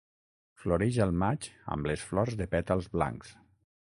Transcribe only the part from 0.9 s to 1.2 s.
al